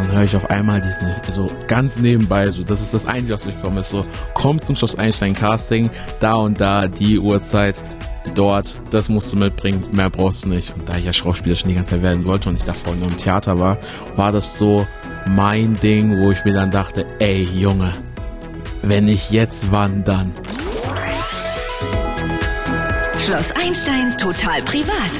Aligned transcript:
dann 0.00 0.12
höre 0.12 0.24
ich 0.24 0.36
auf 0.36 0.48
einmal 0.50 0.80
diesen, 0.80 1.08
so 1.28 1.46
ganz 1.66 1.98
nebenbei, 1.98 2.50
so, 2.50 2.64
das 2.64 2.80
ist 2.80 2.94
das 2.94 3.06
Einzige, 3.06 3.34
was 3.34 3.44
durchkommen 3.44 3.78
ist, 3.78 3.90
so, 3.90 4.02
komm 4.34 4.58
zum 4.58 4.76
Schloss 4.76 4.96
Einstein 4.96 5.34
Casting, 5.34 5.90
da 6.20 6.34
und 6.34 6.60
da, 6.60 6.88
die 6.88 7.18
Uhrzeit, 7.18 7.76
dort, 8.34 8.80
das 8.90 9.08
musst 9.08 9.32
du 9.32 9.36
mitbringen, 9.36 9.82
mehr 9.92 10.10
brauchst 10.10 10.44
du 10.44 10.48
nicht. 10.48 10.74
Und 10.74 10.88
da 10.88 10.96
ich 10.96 11.04
ja 11.04 11.12
Schauspieler 11.12 11.54
schon 11.54 11.68
die 11.68 11.74
ganze 11.74 11.92
Zeit 11.92 12.02
werden 12.02 12.24
wollte 12.24 12.48
und 12.48 12.56
ich 12.56 12.64
davor 12.64 12.94
nur 12.94 13.08
im 13.08 13.16
Theater 13.16 13.58
war, 13.58 13.78
war 14.16 14.32
das 14.32 14.58
so 14.58 14.86
mein 15.28 15.74
Ding, 15.80 16.22
wo 16.22 16.30
ich 16.30 16.44
mir 16.44 16.54
dann 16.54 16.70
dachte, 16.70 17.06
ey 17.18 17.42
Junge, 17.42 17.92
wenn 18.82 19.06
nicht 19.06 19.30
jetzt, 19.30 19.70
wann 19.70 20.04
dann? 20.04 20.32
Schloss 23.18 23.52
Einstein 23.52 24.16
total 24.16 24.62
privat. 24.62 25.12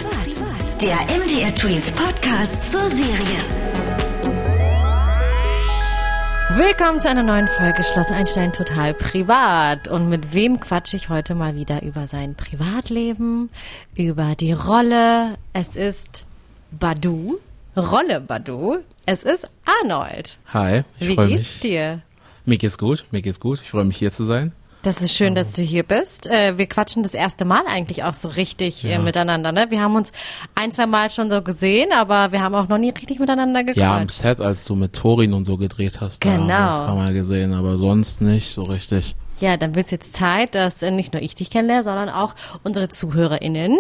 Der 0.81 0.97
MDR 1.15 1.55
Twins 1.55 1.91
Podcast 1.91 2.73
zur 2.73 2.89
Serie. 2.89 3.60
Willkommen 6.57 7.01
zu 7.01 7.09
einer 7.09 7.23
neuen 7.23 7.47
Folge 7.47 7.83
Schloss 7.83 8.11
Einstein 8.11 8.53
total 8.53 8.93
privat. 8.93 9.87
Und 9.89 10.09
mit 10.09 10.35
wem 10.35 10.59
quatsche 10.59 10.97
ich 10.97 11.09
heute 11.09 11.35
mal 11.35 11.55
wieder 11.55 11.83
über 11.83 12.09
sein 12.09 12.35
Privatleben, 12.35 13.51
über 13.95 14.35
die 14.35 14.53
Rolle. 14.53 15.37
Es 15.53 15.77
ist 15.77 16.25
Badu, 16.73 17.39
Rolle 17.77 18.21
Badu. 18.21 18.79
Es 19.07 19.23
ist 19.23 19.49
Arnold. 19.65 20.39
Hi, 20.53 20.83
ich 20.99 21.09
Wie 21.09 21.15
freue 21.15 21.29
geht's 21.29 21.39
mich. 21.55 21.61
dir? 21.61 22.03
Mir 22.45 22.59
geht's 22.59 22.79
gut, 22.79 23.05
mir 23.13 23.23
geht's 23.23 23.39
gut. 23.41 23.61
Ich 23.63 23.71
freue 23.71 23.85
mich 23.85 23.97
hier 23.99 24.13
zu 24.13 24.25
sein. 24.25 24.53
Das 24.83 25.03
ist 25.03 25.15
schön, 25.15 25.35
dass 25.35 25.53
du 25.53 25.61
hier 25.63 25.83
bist. 25.83 26.27
Äh, 26.27 26.57
wir 26.57 26.67
quatschen 26.67 27.03
das 27.03 27.13
erste 27.13 27.45
Mal 27.45 27.67
eigentlich 27.67 28.03
auch 28.03 28.15
so 28.15 28.29
richtig 28.29 28.83
äh, 28.85 28.93
Ja. 28.93 28.99
miteinander. 28.99 29.53
Ne? 29.53 29.67
Wir 29.71 29.83
haben 29.83 29.95
uns 29.95 30.11
ein, 30.55 30.73
zwei 30.73 30.87
Mal 30.87 31.11
schon 31.11 31.31
so 31.31 31.43
gesehen, 31.43 31.91
aber 31.93 32.33
wir 32.33 32.41
haben 32.41 32.55
auch 32.55 32.67
noch 32.67 32.79
nie 32.79 32.89
richtig 32.89 33.19
miteinander 33.19 33.61
gequatscht. 33.63 33.79
Ja, 33.79 33.99
am 33.99 34.09
Set, 34.09 34.41
als 34.41 34.65
du 34.65 34.75
mit 34.77 34.95
Torin 34.95 35.35
und 35.35 35.45
so 35.45 35.59
gedreht 35.59 36.01
hast, 36.01 36.25
da 36.25 36.31
haben 36.31 36.47
wir 36.49 36.55
Genau. 36.57 36.69
uns 36.71 36.81
ein 36.81 36.87
paar 36.87 36.95
Mal 36.95 37.13
gesehen, 37.13 37.53
aber 37.53 37.77
sonst 37.77 38.23
nicht 38.23 38.51
so 38.53 38.63
richtig. 38.63 39.15
Ja, 39.41 39.59
dann 39.59 39.75
wird's 39.75 39.91
jetzt 39.91 40.15
Zeit, 40.15 40.55
dass 40.55 40.81
äh, 40.83 40.91
nicht 40.91 41.13
nur 41.13 41.21
ich 41.23 41.35
dich 41.35 41.51
kennenlerne, 41.51 41.83
sondern 41.83 42.09
auch 42.09 42.35
unsere 42.63 42.89
ZuhörerInnen. 42.89 43.79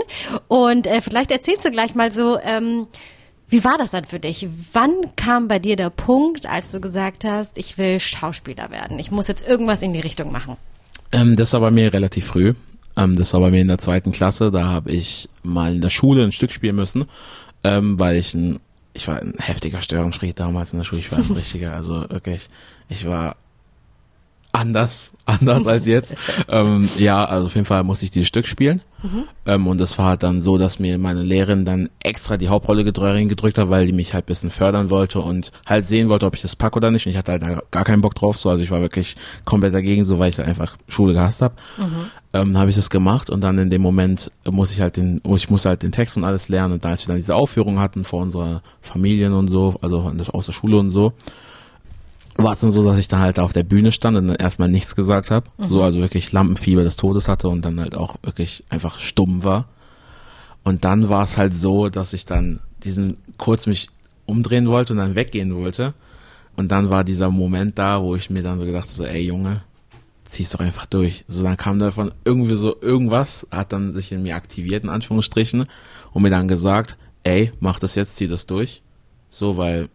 Und 0.48 0.86
vielleicht 1.02 1.30
erzählst 1.30 1.64
du 1.64 1.70
gleich 1.70 1.94
mal 1.94 2.12
so, 2.12 2.38
ähm, 2.40 2.88
wie 3.48 3.64
war 3.64 3.78
das 3.78 3.90
dann 3.90 4.04
für 4.04 4.20
dich? 4.20 4.46
Wann 4.74 4.92
kam 5.16 5.48
bei 5.48 5.58
dir 5.58 5.76
der 5.76 5.90
Punkt, 5.90 6.44
als 6.44 6.70
du 6.70 6.80
gesagt 6.80 7.24
hast, 7.24 7.56
ich 7.56 7.78
will 7.78 7.98
Schauspieler 8.00 8.70
werden? 8.70 8.98
Ich 8.98 9.10
muss 9.10 9.28
jetzt 9.28 9.46
irgendwas 9.46 9.80
in 9.80 9.94
die 9.94 10.00
Richtung 10.00 10.30
machen. 10.30 10.56
Ähm, 11.12 11.36
das 11.36 11.52
war 11.52 11.60
bei 11.60 11.70
mir 11.70 11.92
relativ 11.92 12.26
früh. 12.26 12.54
Ähm, 12.96 13.14
das 13.16 13.32
war 13.32 13.40
bei 13.40 13.50
mir 13.50 13.60
in 13.60 13.68
der 13.68 13.78
zweiten 13.78 14.12
Klasse. 14.12 14.50
Da 14.50 14.66
habe 14.66 14.90
ich 14.90 15.28
mal 15.42 15.74
in 15.74 15.80
der 15.80 15.90
Schule 15.90 16.22
ein 16.22 16.32
Stück 16.32 16.52
spielen 16.52 16.76
müssen, 16.76 17.06
ähm, 17.64 17.98
weil 17.98 18.16
ich 18.16 18.34
ein, 18.34 18.60
ich 18.92 19.08
war 19.08 19.20
ein 19.20 19.34
heftiger 19.38 19.82
Störungsfreak 19.82 20.36
damals 20.36 20.72
in 20.72 20.78
der 20.78 20.84
Schule. 20.84 21.00
Ich 21.00 21.10
war 21.12 21.18
ein 21.18 21.24
richtiger, 21.36 21.74
also 21.74 22.08
wirklich, 22.10 22.48
ich 22.88 23.06
war 23.06 23.36
anders, 24.52 25.12
anders 25.26 25.66
als 25.66 25.86
jetzt. 25.86 26.14
ähm, 26.48 26.88
ja, 26.98 27.24
also 27.24 27.46
auf 27.46 27.54
jeden 27.54 27.66
Fall 27.66 27.84
musste 27.84 28.04
ich 28.04 28.10
dieses 28.10 28.28
Stück 28.28 28.46
spielen. 28.46 28.80
Ähm, 29.46 29.66
und 29.66 29.78
das 29.78 29.96
war 29.98 30.06
halt 30.06 30.22
dann 30.22 30.42
so, 30.42 30.58
dass 30.58 30.78
mir 30.78 30.98
meine 30.98 31.22
Lehrerin 31.22 31.64
dann 31.64 31.88
extra 32.00 32.36
die 32.36 32.48
Hauptrolle 32.48 32.84
gedrückt 32.84 33.56
hat, 33.56 33.70
weil 33.70 33.86
die 33.86 33.92
mich 33.92 34.12
halt 34.12 34.26
bisschen 34.26 34.50
fördern 34.50 34.90
wollte 34.90 35.20
und 35.20 35.52
halt 35.66 35.86
sehen 35.86 36.08
wollte, 36.10 36.26
ob 36.26 36.34
ich 36.34 36.42
das 36.42 36.56
pack 36.56 36.76
oder 36.76 36.90
nicht. 36.90 37.06
Und 37.06 37.12
ich 37.12 37.18
hatte 37.18 37.32
halt 37.32 37.70
gar 37.70 37.84
keinen 37.84 38.02
Bock 38.02 38.14
drauf. 38.14 38.36
So, 38.36 38.50
also 38.50 38.62
ich 38.62 38.70
war 38.70 38.80
wirklich 38.80 39.16
komplett 39.44 39.72
dagegen, 39.74 40.04
so 40.04 40.18
weil 40.18 40.30
ich 40.30 40.38
halt 40.38 40.48
einfach 40.48 40.76
Schule 40.88 41.14
gehasst 41.14 41.40
habe. 41.40 41.54
Ähm, 42.32 42.56
habe 42.56 42.70
ich 42.70 42.76
das 42.76 42.90
gemacht 42.90 43.30
und 43.30 43.40
dann 43.40 43.58
in 43.58 43.70
dem 43.70 43.82
Moment 43.82 44.30
muss 44.48 44.72
ich 44.72 44.80
halt 44.80 44.96
den, 44.96 45.20
ich 45.34 45.50
muss 45.50 45.64
halt 45.64 45.82
den 45.82 45.92
Text 45.92 46.16
und 46.16 46.24
alles 46.24 46.48
lernen. 46.48 46.74
Und 46.74 46.84
da 46.84 46.90
als 46.90 47.06
wir 47.06 47.08
dann 47.08 47.16
diese 47.16 47.34
Aufführung 47.34 47.80
hatten 47.80 48.04
vor 48.04 48.20
unserer 48.20 48.62
Familien 48.82 49.32
und 49.32 49.48
so, 49.48 49.76
also 49.80 50.12
aus 50.32 50.46
der 50.46 50.52
Schule 50.52 50.78
und 50.78 50.90
so, 50.90 51.14
war 52.42 52.52
es 52.52 52.60
dann 52.60 52.70
so, 52.70 52.84
dass 52.84 52.98
ich 52.98 53.08
dann 53.08 53.20
halt 53.20 53.38
auf 53.38 53.52
der 53.52 53.62
Bühne 53.62 53.92
stand 53.92 54.16
und 54.16 54.28
dann 54.28 54.36
erstmal 54.36 54.68
nichts 54.68 54.94
gesagt 54.94 55.30
habe. 55.30 55.50
So, 55.66 55.82
also 55.82 56.00
wirklich 56.00 56.32
Lampenfieber 56.32 56.84
des 56.84 56.96
Todes 56.96 57.28
hatte 57.28 57.48
und 57.48 57.64
dann 57.64 57.80
halt 57.80 57.96
auch 57.96 58.16
wirklich 58.22 58.64
einfach 58.68 58.98
stumm 58.98 59.44
war. 59.44 59.68
Und 60.62 60.84
dann 60.84 61.08
war 61.08 61.24
es 61.24 61.36
halt 61.36 61.56
so, 61.56 61.88
dass 61.88 62.12
ich 62.12 62.26
dann 62.26 62.60
diesen 62.84 63.16
kurz 63.38 63.66
mich 63.66 63.88
umdrehen 64.26 64.68
wollte 64.68 64.92
und 64.92 64.98
dann 64.98 65.14
weggehen 65.14 65.54
wollte. 65.56 65.94
Und 66.56 66.70
dann 66.70 66.90
war 66.90 67.04
dieser 67.04 67.30
Moment 67.30 67.78
da, 67.78 68.02
wo 68.02 68.16
ich 68.16 68.30
mir 68.30 68.42
dann 68.42 68.58
so 68.58 68.66
gedacht 68.66 68.84
habe, 68.84 68.92
so, 68.92 69.04
ey 69.04 69.22
Junge, 69.22 69.62
zieh's 70.24 70.50
doch 70.50 70.60
einfach 70.60 70.86
durch. 70.86 71.24
So, 71.28 71.42
dann 71.42 71.56
kam 71.56 71.78
davon 71.78 72.12
irgendwie 72.24 72.56
so 72.56 72.76
irgendwas, 72.80 73.46
hat 73.50 73.72
dann 73.72 73.94
sich 73.94 74.12
in 74.12 74.22
mir 74.22 74.36
aktiviert, 74.36 74.84
in 74.84 74.90
Anführungsstrichen, 74.90 75.64
und 76.12 76.22
mir 76.22 76.30
dann 76.30 76.48
gesagt, 76.48 76.98
ey, 77.22 77.52
mach 77.60 77.78
das 77.78 77.94
jetzt, 77.94 78.16
zieh 78.16 78.28
das 78.28 78.46
durch. 78.46 78.82
So, 79.28 79.56
weil 79.56 79.88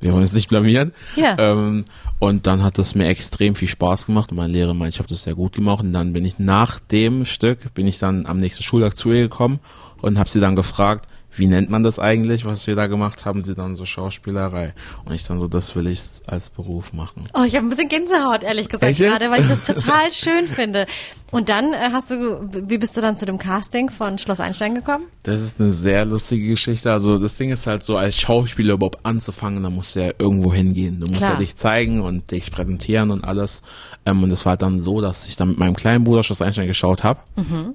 wir 0.00 0.12
wollen 0.12 0.22
uns 0.22 0.34
nicht 0.34 0.48
blamieren. 0.48 0.92
Ja. 1.16 1.36
Ähm, 1.38 1.84
und 2.18 2.46
dann 2.46 2.62
hat 2.62 2.78
das 2.78 2.94
mir 2.94 3.08
extrem 3.08 3.54
viel 3.54 3.68
Spaß 3.68 4.06
gemacht 4.06 4.30
und 4.30 4.38
meine 4.38 4.52
Lehrer 4.52 4.74
meinte, 4.74 4.94
ich 4.94 4.98
habe 4.98 5.08
das 5.08 5.22
sehr 5.22 5.34
gut 5.34 5.52
gemacht. 5.52 5.82
Und 5.82 5.92
dann 5.92 6.12
bin 6.12 6.24
ich 6.24 6.38
nach 6.38 6.80
dem 6.80 7.24
Stück, 7.24 7.74
bin 7.74 7.86
ich 7.86 7.98
dann 7.98 8.26
am 8.26 8.38
nächsten 8.38 8.62
Schultag 8.62 8.96
zu 8.96 9.12
ihr 9.12 9.22
gekommen 9.22 9.60
und 10.00 10.18
habe 10.18 10.28
sie 10.28 10.40
dann 10.40 10.56
gefragt, 10.56 11.06
wie 11.38 11.46
nennt 11.46 11.68
man 11.68 11.82
das 11.82 11.98
eigentlich, 11.98 12.44
was 12.44 12.66
wir 12.66 12.74
da 12.74 12.86
gemacht 12.86 13.26
haben? 13.26 13.44
Sie 13.44 13.54
dann 13.54 13.74
so 13.74 13.84
Schauspielerei. 13.84 14.74
Und 15.04 15.12
ich 15.12 15.24
dann 15.24 15.38
so, 15.38 15.48
das 15.48 15.76
will 15.76 15.86
ich 15.86 16.00
als 16.26 16.50
Beruf 16.50 16.92
machen. 16.92 17.28
Oh, 17.34 17.42
ich 17.44 17.54
habe 17.54 17.66
ein 17.66 17.68
bisschen 17.68 17.88
Gänsehaut, 17.88 18.42
ehrlich 18.42 18.68
gesagt, 18.68 18.96
gerade, 18.96 19.30
weil 19.30 19.42
ich 19.42 19.48
das 19.48 19.66
total 19.66 20.12
schön 20.12 20.48
finde. 20.48 20.86
Und 21.32 21.48
dann 21.48 21.72
äh, 21.72 21.90
hast 21.92 22.10
du, 22.10 22.48
wie 22.68 22.78
bist 22.78 22.96
du 22.96 23.00
dann 23.00 23.16
zu 23.16 23.26
dem 23.26 23.38
Casting 23.38 23.90
von 23.90 24.18
Schloss 24.18 24.40
Einstein 24.40 24.74
gekommen? 24.74 25.04
Das 25.24 25.42
ist 25.42 25.60
eine 25.60 25.72
sehr 25.72 26.04
lustige 26.04 26.46
Geschichte. 26.48 26.92
Also 26.92 27.18
das 27.18 27.36
Ding 27.36 27.50
ist 27.50 27.66
halt 27.66 27.82
so, 27.82 27.96
als 27.96 28.16
Schauspieler 28.16 28.74
überhaupt 28.74 29.04
anzufangen, 29.04 29.62
da 29.62 29.70
musst 29.70 29.96
du 29.96 30.04
ja 30.04 30.12
irgendwo 30.18 30.52
hingehen. 30.52 31.00
Du 31.00 31.06
musst 31.06 31.18
Klar. 31.18 31.32
ja 31.32 31.38
dich 31.38 31.56
zeigen 31.56 32.00
und 32.00 32.30
dich 32.30 32.52
präsentieren 32.52 33.10
und 33.10 33.24
alles. 33.24 33.62
Ähm, 34.04 34.22
und 34.22 34.30
es 34.30 34.46
war 34.46 34.56
dann 34.56 34.80
so, 34.80 35.00
dass 35.00 35.26
ich 35.26 35.36
dann 35.36 35.48
mit 35.48 35.58
meinem 35.58 35.74
kleinen 35.74 36.04
Bruder 36.04 36.22
Schloss 36.22 36.42
Einstein 36.42 36.68
geschaut 36.68 37.02
habe. 37.02 37.18
Ähm, 37.36 37.74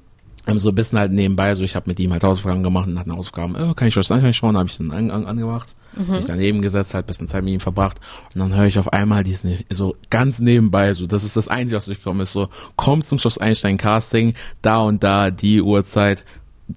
so 0.58 0.70
ein 0.70 0.76
bisschen 0.76 1.00
halt 1.00 1.12
nebenbei, 1.12 1.54
so 1.56 1.64
ich 1.64 1.76
habe 1.76 1.90
mit 1.90 2.00
ihm 2.00 2.12
halt 2.12 2.24
Hausaufgaben 2.24 2.64
gemacht 2.64 2.88
und 2.88 3.00
hatten 3.00 3.14
Hausaufgaben, 3.14 3.56
äh, 3.56 3.74
kann 3.76 3.88
ich 3.88 3.94
Schloss 3.94 4.12
Einstein 4.12 4.34
schauen, 4.34 4.58
habe 4.58 4.68
ich 4.70 4.78
dann 4.78 4.92
an, 4.92 5.12
an, 5.12 5.26
angemacht. 5.26 5.76
Mich 6.08 6.26
daneben 6.26 6.62
gesetzt, 6.62 6.94
halt 6.94 7.06
ein 7.06 7.08
bisschen 7.08 7.28
Zeit 7.28 7.44
mit 7.44 7.54
ihm 7.54 7.60
verbracht. 7.60 8.00
Und 8.34 8.40
dann 8.40 8.56
höre 8.56 8.66
ich 8.66 8.80
auf 8.80 8.94
einmal 8.94 9.24
diesen, 9.24 9.60
so 9.70 9.94
ganz 10.10 10.40
nebenbei, 10.40 10.94
so 10.94 11.06
das 11.06 11.24
ist 11.24 11.36
das 11.36 11.50
Einzige, 11.50 11.76
was 11.78 11.86
durchgekommen 11.86 12.22
ist, 12.22 12.32
so 12.32 12.48
komm 12.78 13.02
zum 13.02 13.20
Schloss 13.20 13.38
Einstein 13.38 13.78
Casting, 13.78 14.34
da 14.62 14.78
und 14.78 15.04
da, 15.04 15.32
die 15.32 15.62
Uhrzeit, 15.62 16.26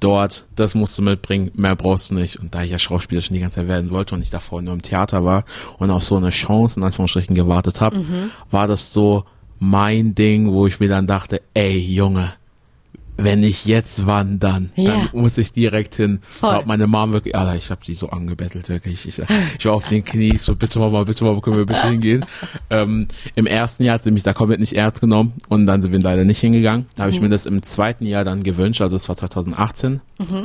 dort, 0.00 0.46
das 0.56 0.74
musst 0.74 0.98
du 0.98 1.02
mitbringen, 1.02 1.52
mehr 1.54 1.76
brauchst 1.76 2.10
du 2.10 2.14
nicht. 2.14 2.40
Und 2.40 2.54
da 2.54 2.64
ich 2.64 2.72
ja 2.72 2.78
Schauspieler 2.78 3.20
schon 3.20 3.34
die 3.34 3.40
ganze 3.40 3.56
Zeit 3.56 3.68
werden 3.68 3.90
wollte 3.90 4.14
und 4.16 4.22
ich 4.22 4.30
davor 4.30 4.62
nur 4.62 4.74
im 4.74 4.82
Theater 4.82 5.24
war 5.24 5.44
und 5.78 5.90
auf 5.90 6.04
so 6.04 6.16
eine 6.16 6.30
Chance 6.30 6.80
in 6.80 6.84
Anführungsstrichen 6.84 7.36
gewartet 7.36 7.80
habe, 7.80 8.04
war 8.50 8.66
das 8.66 8.92
so 8.92 9.24
mein 9.60 10.14
Ding, 10.14 10.50
wo 10.52 10.66
ich 10.66 10.80
mir 10.80 10.88
dann 10.88 11.06
dachte, 11.06 11.40
ey 11.54 11.78
Junge, 11.78 12.32
wenn 13.16 13.40
nicht 13.40 13.66
jetzt, 13.66 14.06
wann 14.06 14.38
dann? 14.38 14.70
Ja. 14.74 14.92
Dann 14.92 15.08
muss 15.12 15.38
ich 15.38 15.52
direkt 15.52 15.94
hin. 15.94 16.20
Voll. 16.26 16.50
So 16.50 16.56
hat 16.56 16.66
meine 16.66 16.86
Mom 16.86 17.12
wirklich, 17.12 17.36
Alter, 17.36 17.54
ich 17.54 17.70
habe 17.70 17.80
sie 17.84 17.94
so 17.94 18.10
angebettelt, 18.10 18.68
wirklich. 18.68 19.06
Ich, 19.06 19.20
ich 19.58 19.64
war 19.64 19.72
auf 19.72 19.86
den 19.86 20.04
Knie, 20.04 20.36
so 20.38 20.56
bitte 20.56 20.78
Mama, 20.78 21.04
bitte 21.04 21.24
Mama, 21.24 21.40
können 21.40 21.58
wir 21.58 21.66
bitte 21.66 21.88
hingehen? 21.88 22.24
Ähm, 22.70 23.08
Im 23.34 23.46
ersten 23.46 23.84
Jahr 23.84 23.94
hat 23.94 24.04
sie 24.04 24.10
mich 24.10 24.22
da 24.22 24.32
komplett 24.32 24.58
nicht 24.58 24.72
ernst 24.72 25.00
genommen 25.00 25.34
und 25.48 25.66
dann 25.66 25.82
sind 25.82 25.92
wir 25.92 26.00
leider 26.00 26.24
nicht 26.24 26.40
hingegangen. 26.40 26.86
Da 26.96 27.04
habe 27.04 27.12
ich 27.12 27.20
mir 27.20 27.28
das 27.28 27.46
im 27.46 27.62
zweiten 27.62 28.06
Jahr 28.06 28.24
dann 28.24 28.42
gewünscht, 28.42 28.80
also 28.80 28.96
das 28.96 29.08
war 29.08 29.16
2018, 29.16 30.00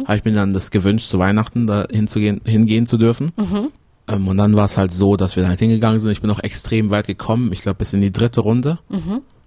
habe 0.06 0.18
ich 0.18 0.26
mir 0.26 0.34
dann 0.34 0.54
das 0.54 0.70
gewünscht, 0.70 1.08
zu 1.10 1.18
Weihnachten 1.18 1.66
da 1.66 1.88
hinzugehen, 1.90 2.42
hingehen 2.46 2.86
zu 2.86 2.98
dürfen. 2.98 3.32
Ähm, 4.08 4.28
und 4.28 4.38
dann 4.38 4.56
war 4.56 4.66
es 4.66 4.78
halt 4.78 4.94
so, 4.94 5.16
dass 5.16 5.36
wir 5.36 5.44
dann 5.44 5.52
halt 5.52 5.60
hingegangen 5.60 6.00
sind. 6.00 6.12
Ich 6.12 6.22
bin 6.22 6.30
auch 6.30 6.44
extrem 6.44 6.90
weit 6.90 7.08
gekommen, 7.08 7.52
ich 7.52 7.62
glaube 7.62 7.78
bis 7.78 7.94
in 7.94 8.02
die 8.02 8.12
dritte 8.12 8.42
Runde 8.42 8.80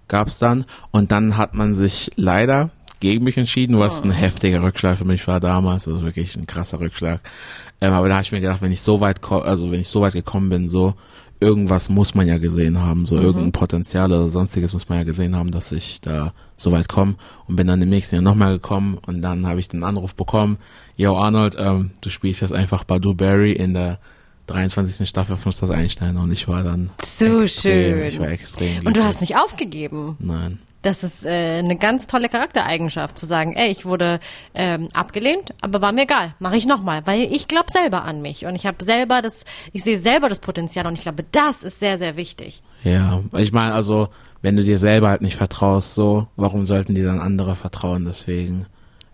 gab's 0.07 0.39
dann. 0.39 0.65
Und 0.91 1.11
dann 1.11 1.37
hat 1.37 1.53
man 1.53 1.75
sich 1.75 2.11
leider 2.15 2.71
gegen 3.03 3.25
mich 3.25 3.37
entschieden, 3.37 3.77
was 3.77 4.01
ein 4.01 4.11
heftiger 4.11 4.63
Rückschlag 4.63 4.97
für 4.97 5.05
mich 5.05 5.27
war 5.27 5.41
damals. 5.41 5.87
Also 5.87 6.03
wirklich 6.03 6.35
ein 6.37 6.47
krasser 6.47 6.79
Rückschlag. 6.79 7.19
Ähm, 7.81 7.91
aber 7.91 8.07
da 8.07 8.15
habe 8.15 8.23
ich 8.23 8.31
mir 8.31 8.39
gedacht, 8.39 8.61
wenn 8.61 8.71
ich 8.71 8.81
so 8.81 9.01
weit, 9.01 9.19
also 9.29 9.71
wenn 9.71 9.81
ich 9.81 9.89
so 9.89 9.99
weit 9.99 10.13
gekommen 10.13 10.49
bin, 10.49 10.69
so 10.69 10.95
irgendwas 11.41 11.89
muss 11.89 12.15
man 12.15 12.27
ja 12.27 12.37
gesehen 12.37 12.79
haben, 12.79 13.05
so 13.05 13.17
irgendein 13.17 13.51
Potenzial 13.51 14.09
oder 14.09 14.29
sonstiges 14.29 14.71
muss 14.71 14.87
man 14.87 14.99
ja 14.99 15.03
gesehen 15.03 15.35
haben, 15.35 15.51
dass 15.51 15.73
ich 15.73 15.99
da 15.99 16.33
so 16.55 16.71
weit 16.71 16.87
komme 16.87 17.15
und 17.45 17.57
bin 17.57 17.67
dann 17.67 17.81
im 17.81 17.89
nächsten 17.89 18.15
Jahr 18.15 18.23
nochmal 18.23 18.53
gekommen 18.53 18.97
und 19.05 19.21
dann 19.21 19.45
habe 19.45 19.59
ich 19.59 19.67
den 19.67 19.83
Anruf 19.83 20.15
bekommen, 20.15 20.57
yo 20.95 21.17
Arnold, 21.17 21.57
ähm, 21.59 21.91
du 21.99 22.09
spielst 22.09 22.39
jetzt 22.39 22.53
einfach 22.53 22.85
Badu 22.85 23.13
Berry 23.13 23.51
in 23.51 23.73
der 23.73 23.99
23. 24.47 25.07
Staffel 25.07 25.37
von 25.37 25.51
Stars 25.51 25.71
Einstein 25.71 26.17
und 26.17 26.31
ich 26.31 26.47
war 26.47 26.63
dann 26.63 26.89
So 27.05 27.41
extrem, 27.41 27.71
schön. 27.97 28.03
ich 28.07 28.19
war 28.19 28.27
extrem 28.29 28.77
Und 28.77 28.85
du 28.87 28.91
glücklich. 28.93 29.05
hast 29.05 29.21
nicht 29.21 29.35
aufgegeben. 29.37 30.17
Nein. 30.19 30.59
Das 30.81 31.01
ist 31.01 31.23
äh, 31.23 31.29
eine 31.59 31.77
ganz 31.77 32.07
tolle 32.07 32.27
Charaktereigenschaft, 32.27 33.17
zu 33.17 33.25
sagen, 33.25 33.53
ey, 33.53 33.71
ich 33.71 33.85
wurde 33.85 34.19
ähm, 34.53 34.89
abgelehnt, 34.93 35.53
aber 35.61 35.81
war 35.81 35.93
mir 35.93 36.01
egal, 36.03 36.35
mache 36.39 36.57
ich 36.57 36.65
nochmal, 36.67 37.07
weil 37.07 37.21
ich 37.33 37.47
glaube 37.47 37.67
selber 37.71 38.03
an 38.03 38.21
mich 38.21 38.45
und 38.45 38.55
ich 38.55 38.65
habe 38.65 38.83
selber 38.83 39.21
das, 39.21 39.45
ich 39.71 39.81
sehe 39.85 39.97
selber 39.97 40.27
das 40.27 40.39
Potenzial 40.39 40.85
und 40.85 40.95
ich 40.97 41.03
glaube, 41.03 41.23
das 41.31 41.63
ist 41.63 41.79
sehr, 41.79 41.97
sehr 41.97 42.17
wichtig. 42.17 42.63
Ja, 42.83 43.21
ich 43.37 43.53
meine, 43.53 43.73
also, 43.73 44.09
wenn 44.41 44.57
du 44.57 44.63
dir 44.65 44.77
selber 44.77 45.07
halt 45.07 45.21
nicht 45.21 45.37
vertraust, 45.37 45.95
so, 45.95 46.27
warum 46.35 46.65
sollten 46.65 46.95
dir 46.95 47.05
dann 47.05 47.21
andere 47.21 47.55
vertrauen? 47.55 48.03
Deswegen 48.03 48.65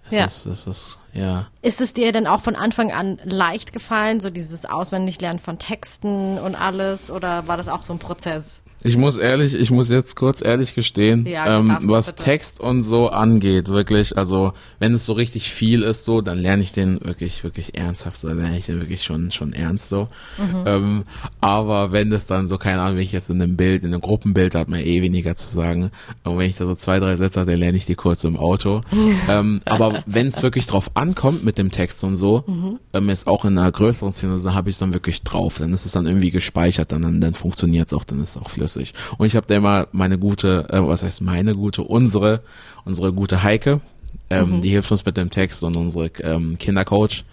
Es 0.09 0.15
Ja. 0.17 0.25
ist, 0.25 0.45
es 0.45 0.67
ist, 0.67 0.97
ja. 1.13 1.47
Ist 1.61 1.81
es 1.81 1.93
dir 1.93 2.11
denn 2.11 2.27
auch 2.27 2.41
von 2.41 2.55
Anfang 2.55 2.91
an 2.91 3.19
leicht 3.23 3.73
gefallen, 3.73 4.19
so 4.19 4.29
dieses 4.29 4.65
Auswendiglernen 4.65 5.39
von 5.39 5.57
Texten 5.57 6.37
und 6.37 6.55
alles? 6.55 7.09
Oder 7.11 7.47
war 7.47 7.57
das 7.57 7.67
auch 7.67 7.85
so 7.85 7.93
ein 7.93 7.99
Prozess? 7.99 8.61
Ich 8.81 8.95
muss 8.95 9.17
ehrlich, 9.17 9.53
ich 9.55 9.71
muss 9.71 9.89
jetzt 9.89 10.15
kurz 10.15 10.41
ehrlich 10.41 10.73
gestehen, 10.73 11.25
Ja, 11.25 11.57
ähm, 11.59 11.77
was 11.81 12.13
bitte. 12.13 12.23
Text 12.23 12.59
und 12.61 12.81
so 12.81 13.09
angeht, 13.09 13.67
wirklich, 13.67 14.17
also 14.17 14.53
wenn 14.79 14.93
es 14.93 15.05
so 15.05 15.11
richtig 15.13 15.49
viel 15.49 15.83
ist, 15.83 16.05
so, 16.05 16.21
dann 16.21 16.39
lerne 16.39 16.63
ich 16.63 16.71
den 16.71 16.99
wirklich, 17.05 17.43
wirklich 17.43 17.77
ernsthaft, 17.77 18.15
so, 18.17 18.29
dann 18.29 18.37
lerne 18.39 18.57
ich 18.57 18.67
den 18.67 18.79
wirklich 18.81 19.03
schon, 19.03 19.31
schon 19.31 19.51
ernst, 19.51 19.89
so. 19.89 20.07
Mhm. 20.37 20.63
Ähm, 20.65 21.03
aber 21.41 21.91
wenn 21.91 22.13
es 22.13 22.25
dann 22.25 22.47
so, 22.47 22.57
keine 22.57 22.81
Ahnung, 22.81 22.95
wenn 22.95 23.03
ich 23.03 23.11
jetzt 23.11 23.29
in 23.29 23.41
einem 23.41 23.57
Bild, 23.57 23.83
in 23.83 23.93
einem 23.93 24.01
Gruppenbild, 24.01 24.55
da 24.55 24.59
hat 24.59 24.69
man 24.69 24.79
eh 24.79 25.01
weniger 25.01 25.35
zu 25.35 25.53
sagen. 25.53 25.91
Und 26.23 26.37
wenn 26.37 26.49
ich 26.49 26.55
da 26.55 26.65
so 26.65 26.75
zwei, 26.75 26.99
drei 26.99 27.17
Sätze 27.17 27.41
habe, 27.41 27.51
dann 27.51 27.59
lerne 27.59 27.77
ich 27.77 27.85
die 27.85 27.95
kurz 27.95 28.23
im 28.23 28.37
Auto. 28.37 28.79
ähm, 29.27 29.59
aber 29.65 30.03
wenn 30.05 30.27
es 30.27 30.41
wirklich 30.41 30.67
drauf 30.67 30.91
ankommt 30.93 31.43
mit 31.43 31.57
dem 31.57 31.71
Text 31.71 32.01
und 32.05 32.15
so, 32.15 32.45
Mhm. 32.47 32.79
ähm, 32.93 33.09
jetzt 33.09 33.27
auch 33.27 33.43
in 33.43 33.57
einer 33.57 33.69
größeren 33.71 34.13
Szene, 34.13 34.37
dann 34.41 34.53
habe 34.55 34.69
ich 34.69 34.75
es 34.75 34.79
dann 34.79 34.93
wirklich 34.93 35.21
drauf. 35.23 35.57
Dann 35.59 35.73
ist 35.73 35.85
es 35.85 35.91
dann 35.91 36.05
irgendwie 36.05 36.31
gespeichert, 36.31 36.93
dann, 36.93 37.01
dann, 37.01 37.19
dann 37.19 37.35
funktioniert 37.35 37.87
es 37.87 37.93
auch, 37.93 38.05
dann 38.05 38.23
ist 38.23 38.37
es 38.37 38.37
auch 38.41 38.49
flüssig. 38.49 38.68
Und 38.75 39.25
ich 39.27 39.35
habe 39.35 39.47
da 39.47 39.55
immer 39.55 39.87
meine 39.91 40.17
gute, 40.17 40.67
äh, 40.69 40.79
was 40.85 41.03
heißt 41.03 41.21
meine 41.21 41.53
gute, 41.53 41.83
unsere, 41.83 42.41
unsere 42.85 43.11
gute 43.13 43.43
Heike, 43.43 43.81
ähm, 44.29 44.57
Mhm. 44.57 44.61
die 44.61 44.69
hilft 44.69 44.91
uns 44.91 45.05
mit 45.05 45.17
dem 45.17 45.29
Text 45.31 45.63
und 45.63 45.75
unsere 45.75 46.07
ähm, 46.21 46.57
Kindercoach, 46.59 47.23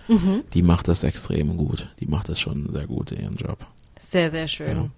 die 0.55 0.63
macht 0.63 0.89
das 0.89 1.05
extrem 1.05 1.57
gut. 1.57 1.89
Die 2.01 2.07
macht 2.07 2.29
das 2.29 2.41
schon 2.41 2.71
sehr 2.73 2.87
gut, 2.87 3.13
ihren 3.13 3.37
Job. 3.37 3.59
Sehr, 4.01 4.31
sehr 4.31 4.49
schön. 4.49 4.91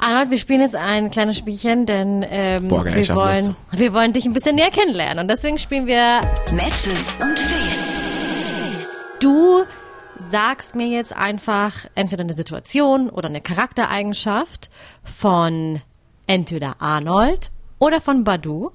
Arnold, 0.00 0.30
wir 0.30 0.38
spielen 0.38 0.60
jetzt 0.60 0.76
ein 0.76 1.10
kleines 1.10 1.38
Spielchen, 1.38 1.84
denn 1.86 2.24
ähm, 2.28 2.68
Boah, 2.68 2.84
wir, 2.84 3.08
wollen, 3.16 3.56
wir 3.72 3.92
wollen 3.92 4.12
dich 4.12 4.26
ein 4.26 4.32
bisschen 4.32 4.54
näher 4.56 4.70
kennenlernen. 4.70 5.18
Und 5.24 5.28
deswegen 5.28 5.58
spielen 5.58 5.86
wir 5.86 6.20
Matches 6.52 7.14
und 7.20 7.38
Fails. 7.38 8.88
Du 9.20 9.64
sagst 10.18 10.74
mir 10.74 10.88
jetzt 10.88 11.14
einfach 11.14 11.86
entweder 11.94 12.22
eine 12.22 12.32
Situation 12.32 13.08
oder 13.08 13.28
eine 13.28 13.40
Charaktereigenschaft 13.40 14.68
von 15.04 15.80
entweder 16.26 16.76
Arnold 16.80 17.50
oder 17.78 18.00
von 18.00 18.24
Badu. 18.24 18.70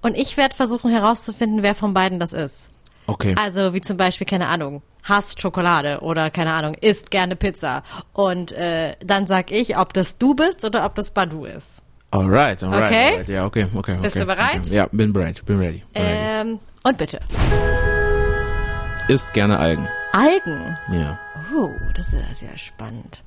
Und 0.00 0.16
ich 0.16 0.36
werde 0.36 0.54
versuchen 0.54 0.90
herauszufinden, 0.90 1.62
wer 1.62 1.74
von 1.74 1.94
beiden 1.94 2.20
das 2.20 2.32
ist. 2.32 2.68
Okay. 3.06 3.34
Also 3.38 3.74
wie 3.74 3.80
zum 3.80 3.96
Beispiel, 3.96 4.26
keine 4.26 4.48
Ahnung, 4.48 4.82
hasst 5.02 5.40
Schokolade 5.40 6.00
oder 6.00 6.30
keine 6.30 6.52
Ahnung, 6.52 6.72
isst 6.80 7.10
gerne 7.10 7.36
Pizza. 7.36 7.82
Und 8.12 8.52
äh, 8.52 8.96
dann 9.04 9.26
sag 9.26 9.50
ich, 9.50 9.76
ob 9.76 9.92
das 9.92 10.18
du 10.18 10.34
bist 10.34 10.64
oder 10.64 10.86
ob 10.86 10.94
das 10.94 11.10
Badu 11.10 11.44
ist. 11.44 11.82
Alright, 12.10 12.62
alright, 12.62 12.84
Okay? 12.84 13.10
alright. 13.10 13.28
Ja, 13.28 13.44
okay, 13.44 13.66
okay. 13.74 13.98
Bist 14.00 14.16
okay, 14.16 14.20
du 14.20 14.26
bereit? 14.26 14.60
Okay. 14.66 14.74
Ja, 14.74 14.88
bin 14.92 15.12
bereit, 15.12 15.44
bin 15.44 15.58
ready. 15.58 15.82
Bin 15.92 16.02
ready. 16.02 16.18
Ähm, 16.20 16.60
und 16.84 16.96
bitte. 16.96 17.20
Isst 19.08 19.34
gerne 19.34 19.58
Algen. 19.58 19.86
Algen. 20.14 20.78
Ja. 20.92 21.18
Oh, 21.54 21.70
das 21.96 22.12
ist 22.12 22.40
ja 22.40 22.56
spannend. 22.56 23.22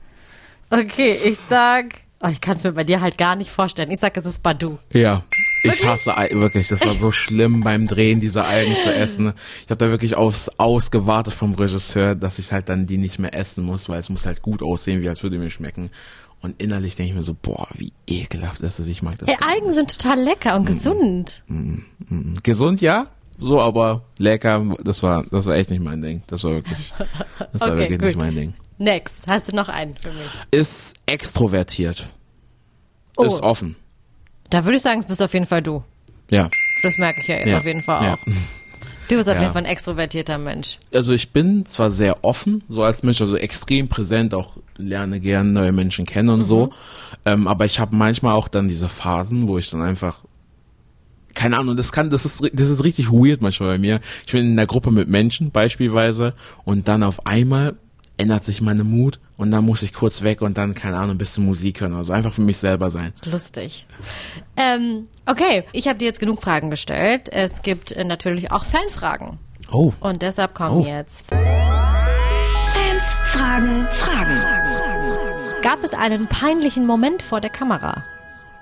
Okay, 0.69 1.18
ich 1.22 1.38
sag. 1.50 1.95
Oh, 2.24 2.30
ich 2.30 2.39
kann 2.39 2.56
es 2.56 2.63
mir 2.63 2.72
bei 2.72 2.86
dir 2.86 3.01
halt 3.01 3.18
gar 3.18 3.36
nicht 3.36 3.51
vorstellen. 3.51 3.92
Ich 3.92 4.00
sag, 4.00 4.16
es 4.16 4.25
ist 4.25 4.42
Badu. 4.42 4.80
Ja. 4.94 5.24
Ich 5.63 5.86
hasse 5.86 6.16
Al 6.16 6.30
wirklich, 6.31 6.69
das 6.69 6.86
war 6.86 6.95
so 6.95 7.12
schlimm 7.12 7.62
beim 7.62 7.88
Drehen 7.88 8.22
dieser 8.22 8.48
Algen 8.48 8.75
zu 8.81 8.94
essen. 8.94 9.34
Ich 9.66 9.69
habe 9.69 9.78
da 9.78 9.89
wirklich 9.89 10.16
aufs 10.16 10.50
Aus 10.57 10.89
gewartet 10.89 11.34
vom 11.34 11.56
Regisseur, 11.56 12.16
dass 12.16 12.39
ich 12.39 12.54
halt 12.54 12.69
dann 12.69 12.88
die 12.88 12.98
nicht 12.98 13.19
mehr 13.19 13.34
essen 13.34 13.66
muss, 13.66 13.89
weil 13.89 14.00
es 14.00 14.10
muss 14.10 14.25
halt 14.25 14.42
gut 14.42 14.63
aussehen, 14.63 15.01
wie 15.01 15.10
als 15.10 15.24
würde 15.24 15.38
mir 15.38 15.50
schmecken. 15.50 15.89
Und 16.42 16.62
innerlich 16.62 16.95
denke 16.95 17.10
ich 17.10 17.16
mir 17.16 17.24
so, 17.24 17.36
boah, 17.39 17.68
wie 17.74 17.92
ekelhaft 18.06 18.62
ist 18.62 18.80
das, 18.80 18.88
ich 18.88 19.01
mag 19.01 19.18
das. 19.18 19.28
Ey, 19.28 19.36
Algen 19.45 19.68
nicht. 19.68 19.75
sind 19.75 19.98
total 20.00 20.22
lecker 20.22 20.56
und 20.56 20.66
gesund. 20.66 21.44
Gesund, 22.44 22.80
ja, 22.80 23.07
so, 23.39 23.62
aber 23.62 24.01
lecker, 24.18 24.63
das 24.84 25.04
war, 25.04 25.25
das 25.31 25.45
war 25.45 25.56
echt 25.56 25.69
nicht 25.69 25.81
mein 25.84 26.01
Ding. 26.01 26.24
Das 26.28 26.44
war 26.44 26.51
wirklich, 26.51 26.94
das 27.51 27.62
war 27.62 27.72
Okay, 27.74 27.89
wirklich 27.89 28.01
nicht 28.01 28.19
mein 28.19 28.36
Ding. 28.36 28.54
Next, 28.80 29.25
hast 29.28 29.51
du 29.51 29.56
noch 29.56 29.69
einen 29.69 29.95
für 29.95 30.10
mich? 30.10 30.30
Ist 30.51 30.95
extrovertiert. 31.06 32.10
Oh. 33.18 33.24
Ist 33.24 33.42
offen. 33.42 33.75
Da 34.50 34.63
würde 34.63 34.78
ich 34.78 34.84
sagen, 34.84 35.00
es 35.00 35.06
bist 35.07 35.22
auf 35.22 35.34
jeden 35.34 35.45
Fall 35.45 35.62
du. 35.62 35.84
Ja. 36.30 36.50
Das 36.84 36.98
merke 36.98 37.22
ich 37.22 37.28
ja 37.28 37.38
jetzt 37.38 37.48
ja. 37.48 37.57
auf 37.60 37.66
jeden 37.66 37.81
Fall 37.81 38.04
ja. 38.04 38.13
auch. 38.13 38.19
Du 39.10 39.16
bist 39.16 39.30
auf 39.30 39.36
Ja. 39.36 39.42
jeden 39.42 39.54
Fall 39.54 39.63
ein 39.63 39.69
extrovertierter 39.72 40.38
Mensch. 40.38 40.78
also 40.94 41.13
ich 41.13 41.31
bin 41.31 41.66
zwar 41.66 41.89
sehr 41.89 42.24
offen, 42.25 42.63
so 42.68 42.84
als 42.84 43.04
Mensch, 43.04 43.22
also 43.22 43.38
extrem 43.38 43.88
präsent, 43.88 44.34
auch 44.34 44.57
lerne 44.78 45.19
gern 45.19 45.54
neue 45.54 45.72
Menschen 45.72 46.06
kennen 46.06 46.30
und 46.30 46.44
so, 46.44 46.72
ähm, 47.25 47.48
aber 47.48 47.66
ich 47.66 47.80
habe 47.80 47.95
manchmal 47.95 48.36
auch 48.36 48.48
dann 48.50 48.68
diese 48.68 48.89
Phasen, 48.89 49.48
wo 49.48 49.57
ich 49.57 49.69
dann 49.69 49.81
einfach 49.81 50.24
keine 51.38 51.57
Ahnung, 51.57 51.78
das 51.78 51.92
kann, 51.92 52.10
das 52.10 52.25
ist, 52.25 52.42
das 52.54 52.69
ist 52.69 52.84
richtig 52.84 53.12
weird 53.12 53.42
manchmal 53.42 53.69
bei 53.69 53.78
mir. 53.78 54.01
Ich 54.25 54.31
bin 54.34 54.42
in 54.45 54.56
der 54.57 54.66
Gruppe 54.66 54.92
mit 54.92 55.07
Menschen 55.07 55.51
beispielsweise 55.51 56.34
und 56.66 56.88
dann 56.88 57.04
auf 57.04 57.25
einmal 57.25 57.75
ändert 58.18 58.44
sich 58.44 58.62
meine 58.62 58.84
Mut 58.84 59.19
und 59.38 59.51
dann 59.51 59.63
muss 59.63 59.84
ich 59.84 59.94
kurz 59.94 60.24
weg 60.24 60.42
und 60.42 60.57
dann, 60.57 60.74
keine 60.74 60.98
Ahnung, 60.98 61.12
ein 61.12 61.18
bisschen 61.19 61.45
Musik 61.45 61.81
hören, 61.81 61.94
also 61.94 62.12
einfach 62.13 62.34
für 62.34 62.42
mich 62.42 62.57
selber 62.57 62.89
sein. 62.89 63.13
Lustig. 63.31 63.86
Ähm, 64.56 65.06
okay, 65.28 65.63
ich 65.72 65.88
habe 65.88 66.00
dir 66.00 66.06
jetzt 66.06 66.19
genug 66.19 66.42
Fragen 66.42 66.72
gestellt. 66.72 67.30
Es 67.31 67.62
gibt 67.62 67.92
äh, 67.92 68.04
natürlich 68.04 68.51
auch 68.51 68.66
Fanfragen. 68.66 69.38
Oh, 69.72 69.94
Und 70.00 70.24
deshalb 70.24 70.56
kommen 70.56 70.81
Oh. 70.81 70.86
jetzt. 70.88 71.28
Fans 71.30 73.04
fragen 73.31 73.86
Fragen. 73.92 74.42
Gab 75.62 75.84
es 75.84 75.94
einen 75.94 76.25
peinlichen 76.28 76.88
Moment 76.88 77.22
vor 77.22 77.39
der 77.42 77.50
Kamera? 77.51 78.04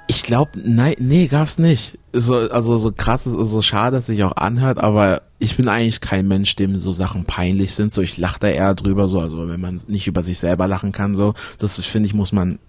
Ich 0.07 0.23
glaube, 0.23 0.51
nein, 0.63 0.95
nee, 0.99 1.27
gab's 1.27 1.57
nicht. 1.57 1.97
So, 2.13 2.35
also 2.35 2.77
so 2.77 2.91
krass 2.91 3.25
ist, 3.25 3.33
so 3.33 3.61
schade, 3.61 3.97
dass 3.97 4.05
sich 4.05 4.23
auch 4.23 4.37
anhört, 4.37 4.77
aber 4.77 5.23
ich 5.39 5.57
bin 5.57 5.67
eigentlich 5.67 5.99
kein 5.99 6.27
Mensch, 6.27 6.55
dem 6.55 6.77
so 6.79 6.93
Sachen 6.93 7.25
peinlich 7.25 7.73
sind. 7.73 7.91
So, 7.91 8.01
ich 8.01 8.17
lache 8.17 8.39
da 8.39 8.47
eher 8.47 8.75
drüber, 8.75 9.07
so, 9.07 9.19
also 9.19 9.49
wenn 9.49 9.59
man 9.59 9.81
nicht 9.87 10.07
über 10.07 10.21
sich 10.21 10.37
selber 10.37 10.67
lachen 10.67 10.91
kann, 10.91 11.15
so, 11.15 11.33
das 11.57 11.79
finde 11.83 12.07
ich, 12.07 12.13
muss 12.13 12.31
man 12.31 12.59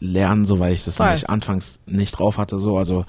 lernen, 0.00 0.44
so, 0.44 0.58
weil 0.60 0.74
ich 0.74 0.84
das 0.84 0.98
nämlich 0.98 1.28
anfangs 1.30 1.80
nicht 1.86 2.18
drauf 2.18 2.36
hatte, 2.36 2.58
so, 2.58 2.76
also 2.76 3.06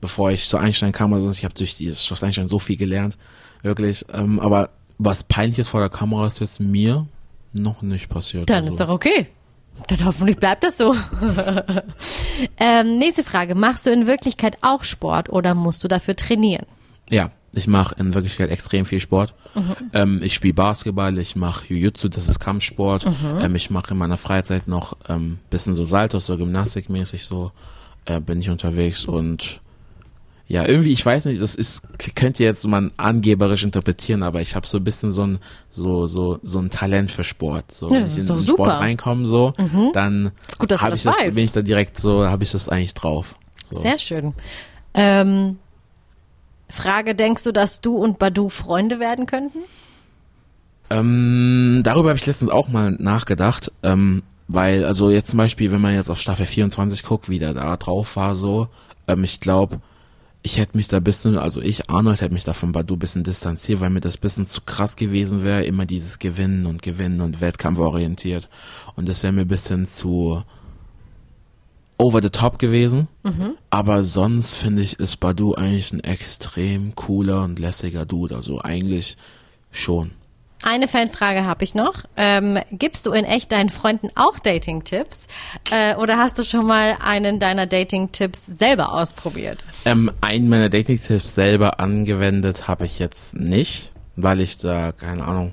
bevor 0.00 0.30
ich 0.32 0.46
zu 0.46 0.58
Einstein 0.58 0.92
kam, 0.92 1.14
also 1.14 1.30
ich 1.30 1.44
habe 1.44 1.54
durch 1.54 1.76
dieses 1.76 2.04
Schloss 2.04 2.22
Einstein 2.22 2.48
so 2.48 2.58
viel 2.58 2.76
gelernt, 2.76 3.16
wirklich. 3.62 4.04
Ähm, 4.12 4.40
aber 4.40 4.70
was 4.98 5.24
peinliches 5.24 5.68
vor 5.68 5.80
der 5.80 5.90
Kamera 5.90 6.26
ist 6.26 6.40
jetzt 6.40 6.60
mir 6.60 7.06
noch 7.52 7.82
nicht 7.82 8.08
passiert. 8.08 8.50
Dann 8.50 8.64
also. 8.64 8.70
ist 8.70 8.80
doch 8.80 8.88
okay. 8.88 9.28
Dann 9.88 10.04
hoffentlich 10.04 10.36
bleibt 10.36 10.64
das 10.64 10.78
so. 10.78 10.94
ähm, 12.58 12.98
nächste 12.98 13.24
Frage. 13.24 13.54
Machst 13.54 13.86
du 13.86 13.90
in 13.90 14.06
Wirklichkeit 14.06 14.58
auch 14.62 14.84
Sport 14.84 15.28
oder 15.28 15.54
musst 15.54 15.82
du 15.84 15.88
dafür 15.88 16.14
trainieren? 16.14 16.66
Ja, 17.10 17.30
ich 17.54 17.66
mache 17.66 17.94
in 17.98 18.14
Wirklichkeit 18.14 18.50
extrem 18.50 18.86
viel 18.86 19.00
Sport. 19.00 19.34
Ähm, 19.92 20.20
ich 20.22 20.34
spiele 20.34 20.54
Basketball, 20.54 21.18
ich 21.18 21.36
mache 21.36 21.66
Jiu-Jitsu, 21.66 22.08
das 22.08 22.28
ist 22.28 22.38
Kampfsport. 22.38 23.06
Ähm, 23.40 23.54
ich 23.54 23.70
mache 23.70 23.90
in 23.90 23.98
meiner 23.98 24.16
Freizeit 24.16 24.68
noch 24.68 24.96
ähm, 25.08 25.38
bisschen 25.50 25.74
so 25.74 25.84
Saltos, 25.84 26.26
so 26.26 26.38
gymnastikmäßig 26.38 27.24
so 27.24 27.52
äh, 28.06 28.20
bin 28.20 28.40
ich 28.40 28.50
unterwegs 28.50 29.04
und 29.04 29.60
ja, 30.48 30.66
irgendwie, 30.66 30.92
ich 30.92 31.04
weiß 31.04 31.24
nicht, 31.26 31.40
das 31.40 31.54
ist, 31.54 31.82
könnte 32.14 32.42
jetzt 32.44 32.66
man 32.66 32.92
angeberisch 32.96 33.62
interpretieren, 33.64 34.22
aber 34.22 34.40
ich 34.42 34.54
habe 34.54 34.66
so 34.66 34.78
ein 34.78 34.84
bisschen 34.84 35.12
so 35.12 35.22
ein, 35.26 35.38
so, 35.70 36.06
so, 36.06 36.38
so 36.42 36.58
ein 36.58 36.68
Talent 36.70 37.10
für 37.10 37.24
Sport. 37.24 37.72
So, 37.72 37.86
Ja, 37.86 37.92
wenn 37.92 38.00
das 38.00 38.12
ich 38.12 38.18
ist 38.18 38.28
in 38.30 38.36
den 38.36 38.42
super. 38.42 38.64
Sport 38.64 38.80
reinkomme, 38.80 39.26
so, 39.26 39.54
dann 39.92 40.32
dass 40.58 40.80
du 40.80 40.84
habe 40.84 40.94
ich 40.94 41.02
das, 41.04 41.16
weißt. 41.16 41.34
bin 41.36 41.44
ich 41.44 41.52
da 41.52 41.62
direkt 41.62 41.98
so, 42.00 42.26
habe 42.26 42.44
ich 42.44 42.52
das 42.52 42.68
eigentlich 42.68 42.94
drauf. 42.94 43.34
So. 43.70 43.80
Sehr 43.80 43.98
schön. 43.98 44.34
Ähm, 44.94 45.56
Frage, 46.68 47.14
denkst 47.14 47.44
du, 47.44 47.52
dass 47.52 47.80
du 47.80 47.96
und 47.96 48.18
Badu 48.18 48.48
Freunde 48.48 48.98
werden 49.00 49.26
könnten? 49.26 49.60
Ähm, 50.90 51.80
darüber 51.84 52.10
habe 52.10 52.18
ich 52.18 52.26
letztens 52.26 52.50
auch 52.50 52.68
mal 52.68 52.90
nachgedacht, 52.90 53.72
ähm, 53.82 54.22
weil, 54.48 54.84
also 54.84 55.10
jetzt 55.10 55.30
zum 55.30 55.38
Beispiel, 55.38 55.72
wenn 55.72 55.80
man 55.80 55.94
jetzt 55.94 56.10
auf 56.10 56.20
Staffel 56.20 56.44
24 56.44 57.02
guckt, 57.04 57.30
wie 57.30 57.38
der 57.38 57.54
da 57.54 57.76
drauf 57.78 58.16
war, 58.16 58.34
so, 58.34 58.68
ähm, 59.08 59.24
ich 59.24 59.40
glaube, 59.40 59.80
ich 60.42 60.58
hätte 60.58 60.76
mich 60.76 60.88
da 60.88 60.98
bisschen, 61.00 61.38
also 61.38 61.60
ich, 61.60 61.88
Arnold, 61.88 62.20
hätte 62.20 62.34
mich 62.34 62.44
da 62.44 62.52
von 62.52 62.72
Badu 62.72 62.96
bisschen 62.96 63.22
distanziert, 63.22 63.80
weil 63.80 63.90
mir 63.90 64.00
das 64.00 64.18
bisschen 64.18 64.46
zu 64.46 64.60
krass 64.62 64.96
gewesen 64.96 65.44
wäre, 65.44 65.64
immer 65.64 65.86
dieses 65.86 66.18
Gewinnen 66.18 66.66
und 66.66 66.82
Gewinnen 66.82 67.20
und 67.20 67.40
Wettkampf 67.40 67.78
orientiert. 67.78 68.48
Und 68.96 69.08
das 69.08 69.22
wäre 69.22 69.32
mir 69.32 69.46
bisschen 69.46 69.86
zu 69.86 70.42
over 71.96 72.20
the 72.20 72.30
top 72.30 72.58
gewesen. 72.58 73.06
Aber 73.70 74.02
sonst 74.02 74.54
finde 74.54 74.82
ich, 74.82 74.98
ist 74.98 75.18
Badu 75.18 75.54
eigentlich 75.54 75.92
ein 75.92 76.00
extrem 76.00 76.96
cooler 76.96 77.44
und 77.44 77.60
lässiger 77.60 78.04
Dude. 78.04 78.34
Also 78.34 78.60
eigentlich 78.60 79.16
schon. 79.70 80.10
Eine 80.64 80.86
Fanfrage 80.86 81.44
habe 81.44 81.64
ich 81.64 81.74
noch. 81.74 82.04
Ähm, 82.16 82.58
gibst 82.70 83.06
du 83.06 83.12
in 83.12 83.24
echt 83.24 83.50
deinen 83.50 83.68
Freunden 83.68 84.10
auch 84.14 84.38
Dating-Tipps? 84.38 85.26
Äh, 85.72 85.96
oder 85.96 86.18
hast 86.18 86.38
du 86.38 86.44
schon 86.44 86.66
mal 86.66 86.96
einen 87.00 87.40
deiner 87.40 87.66
Dating-Tipps 87.66 88.46
selber 88.46 88.92
ausprobiert? 88.92 89.64
Ähm, 89.84 90.10
einen 90.20 90.48
meiner 90.48 90.68
Dating-Tipps 90.68 91.34
selber 91.34 91.80
angewendet 91.80 92.68
habe 92.68 92.84
ich 92.84 93.00
jetzt 93.00 93.34
nicht, 93.34 93.90
weil 94.14 94.38
ich 94.40 94.58
da, 94.58 94.92
keine 94.92 95.24
Ahnung, 95.24 95.52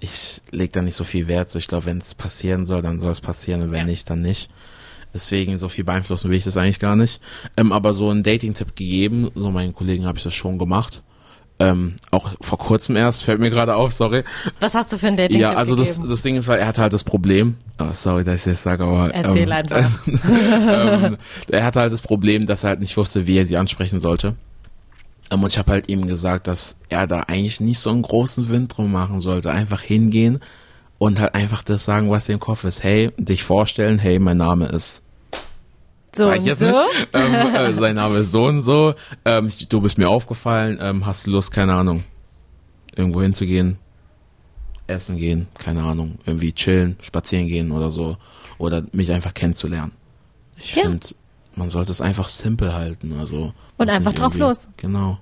ich 0.00 0.40
leg 0.50 0.72
da 0.72 0.80
nicht 0.80 0.94
so 0.96 1.04
viel 1.04 1.28
Wert. 1.28 1.54
Ich 1.54 1.68
glaube, 1.68 1.84
wenn 1.86 1.98
es 1.98 2.14
passieren 2.14 2.64
soll, 2.64 2.80
dann 2.80 2.98
soll 2.98 3.12
es 3.12 3.20
passieren 3.20 3.60
und 3.60 3.72
wenn 3.72 3.80
Ja. 3.80 3.84
nicht, 3.84 4.08
dann 4.08 4.22
nicht. 4.22 4.50
Deswegen 5.12 5.58
so 5.58 5.68
viel 5.68 5.84
beeinflussen 5.84 6.30
will 6.30 6.38
ich 6.38 6.44
das 6.44 6.56
eigentlich 6.56 6.78
gar 6.78 6.96
nicht. 6.96 7.20
Ähm, 7.58 7.72
aber 7.72 7.92
so 7.92 8.08
einen 8.08 8.22
Dating-Tipp 8.22 8.74
gegeben, 8.74 9.30
so 9.34 9.50
meinen 9.50 9.74
Kollegen 9.74 10.06
habe 10.06 10.16
ich 10.16 10.24
das 10.24 10.32
schon 10.34 10.56
gemacht. 10.56 11.02
Ähm, 11.60 11.96
auch 12.10 12.32
vor 12.40 12.56
kurzem 12.56 12.96
erst, 12.96 13.22
fällt 13.22 13.38
mir 13.38 13.50
gerade 13.50 13.76
auf, 13.76 13.92
sorry. 13.92 14.24
Was 14.60 14.74
hast 14.74 14.92
du 14.92 14.98
für 14.98 15.08
ein 15.08 15.18
Dating 15.18 15.38
Ja, 15.38 15.52
also 15.52 15.76
das, 15.76 16.00
das 16.00 16.22
Ding 16.22 16.36
ist 16.36 16.48
halt, 16.48 16.58
er 16.58 16.66
hatte 16.66 16.80
halt 16.80 16.94
das 16.94 17.04
Problem, 17.04 17.56
oh, 17.78 17.92
sorry, 17.92 18.24
dass 18.24 18.46
ich 18.46 18.52
das 18.54 18.62
sage, 18.62 18.82
aber 18.82 19.14
Erzähl 19.14 19.42
ähm, 19.42 19.52
einfach. 19.52 20.06
ähm, 20.06 21.18
er 21.50 21.64
hatte 21.64 21.80
halt 21.80 21.92
das 21.92 22.00
Problem, 22.00 22.46
dass 22.46 22.64
er 22.64 22.70
halt 22.70 22.80
nicht 22.80 22.96
wusste, 22.96 23.26
wie 23.26 23.36
er 23.36 23.44
sie 23.44 23.58
ansprechen 23.58 24.00
sollte. 24.00 24.36
Ähm, 25.30 25.42
und 25.42 25.52
ich 25.52 25.58
habe 25.58 25.72
halt 25.72 25.90
ihm 25.90 26.06
gesagt, 26.06 26.46
dass 26.46 26.78
er 26.88 27.06
da 27.06 27.20
eigentlich 27.20 27.60
nicht 27.60 27.78
so 27.78 27.90
einen 27.90 28.02
großen 28.02 28.48
Wind 28.48 28.74
drum 28.74 28.90
machen 28.90 29.20
sollte. 29.20 29.50
Einfach 29.50 29.82
hingehen 29.82 30.40
und 30.96 31.20
halt 31.20 31.34
einfach 31.34 31.62
das 31.62 31.84
sagen, 31.84 32.10
was 32.10 32.30
im 32.30 32.40
Kopf 32.40 32.64
ist. 32.64 32.82
Hey, 32.82 33.12
dich 33.18 33.42
vorstellen, 33.42 33.98
hey, 33.98 34.18
mein 34.18 34.38
Name 34.38 34.64
ist 34.64 35.02
so 36.14 36.24
sag 36.24 36.38
ich 36.38 36.44
jetzt 36.44 36.58
so. 36.60 36.66
nicht. 36.66 36.80
Ähm, 37.12 37.34
äh, 37.54 37.72
sein 37.74 37.96
Name 37.96 38.18
ist 38.18 38.32
so 38.32 38.44
und 38.44 38.62
so. 38.62 38.94
Ähm, 39.24 39.50
du 39.68 39.80
bist 39.80 39.98
mir 39.98 40.08
aufgefallen. 40.08 40.78
Ähm, 40.80 41.06
hast 41.06 41.26
du 41.26 41.30
Lust, 41.32 41.52
keine 41.52 41.74
Ahnung, 41.74 42.04
irgendwo 42.96 43.22
hinzugehen, 43.22 43.78
essen 44.86 45.16
gehen, 45.16 45.48
keine 45.58 45.82
Ahnung, 45.84 46.18
irgendwie 46.26 46.52
chillen, 46.52 46.96
spazieren 47.02 47.46
gehen 47.48 47.70
oder 47.70 47.90
so. 47.90 48.16
Oder 48.58 48.82
mich 48.92 49.10
einfach 49.12 49.32
kennenzulernen. 49.34 49.92
Ich 50.56 50.74
Ja. 50.76 50.82
finde, 50.82 51.06
man 51.54 51.70
sollte 51.70 51.92
es 51.92 52.00
einfach 52.00 52.28
simpel 52.28 52.74
halten. 52.74 53.16
Also 53.18 53.52
Und 53.78 53.88
einfach 53.90 54.12
drauf 54.12 54.34
los. 54.36 54.68
Genau. 54.76 55.18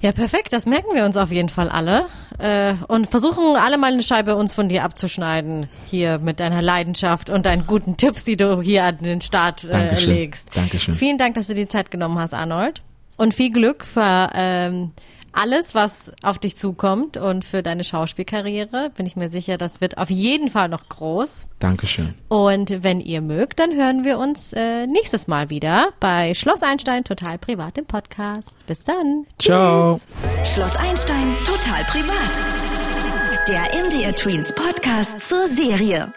Ja, 0.00 0.12
perfekt. 0.12 0.52
Das 0.52 0.66
merken 0.66 0.94
wir 0.94 1.04
uns 1.04 1.16
auf 1.16 1.30
jeden 1.30 1.50
Fall 1.50 1.68
alle. 1.68 2.06
Äh, 2.38 2.74
und 2.88 3.10
versuchen 3.10 3.56
alle 3.56 3.76
mal 3.76 3.92
eine 3.92 4.02
Scheibe 4.02 4.34
uns 4.34 4.54
von 4.54 4.68
dir 4.68 4.84
abzuschneiden. 4.84 5.68
Hier 5.90 6.18
mit 6.18 6.40
deiner 6.40 6.62
Leidenschaft 6.62 7.28
und 7.28 7.44
deinen 7.44 7.66
guten 7.66 7.96
Tipps, 7.98 8.24
die 8.24 8.36
du 8.36 8.62
hier 8.62 8.84
an 8.84 8.98
den 8.98 9.20
Start 9.20 9.64
äh, 9.64 9.70
Dankeschön. 9.70 10.14
legst. 10.14 10.56
Dankeschön. 10.56 10.94
Vielen 10.94 11.18
Dank, 11.18 11.34
dass 11.34 11.48
du 11.48 11.54
die 11.54 11.68
Zeit 11.68 11.90
genommen 11.90 12.18
hast, 12.18 12.32
Arnold. 12.32 12.82
Und 13.18 13.34
viel 13.34 13.52
Glück 13.52 13.84
für 13.84 14.30
ähm, 14.32 14.92
alles, 15.32 15.74
was 15.74 16.12
auf 16.22 16.38
dich 16.38 16.56
zukommt 16.56 17.16
und 17.16 17.44
für 17.44 17.62
deine 17.62 17.84
Schauspielkarriere. 17.84 18.90
Bin 18.96 19.06
ich 19.06 19.16
mir 19.16 19.28
sicher, 19.28 19.58
das 19.58 19.80
wird 19.80 19.98
auf 19.98 20.10
jeden 20.10 20.48
Fall 20.48 20.68
noch 20.68 20.88
groß. 20.88 21.46
Dankeschön. 21.58 22.14
Und 22.28 22.82
wenn 22.82 23.00
ihr 23.00 23.20
mögt, 23.20 23.58
dann 23.58 23.74
hören 23.74 24.04
wir 24.04 24.18
uns 24.18 24.52
äh, 24.52 24.86
nächstes 24.86 25.26
Mal 25.26 25.50
wieder 25.50 25.90
bei 26.00 26.34
Schloss 26.34 26.62
Einstein 26.62 27.04
total 27.04 27.38
privat 27.38 27.78
im 27.78 27.86
Podcast. 27.86 28.56
Bis 28.66 28.84
dann. 28.84 29.26
Ciao. 29.38 30.00
Schloss 30.44 30.76
Einstein 30.76 31.34
total 31.44 31.82
privat. 31.84 33.48
Der 33.48 33.84
MDR 33.84 34.14
Tweens 34.14 34.54
Podcast 34.54 35.20
zur 35.20 35.46
Serie. 35.46 36.12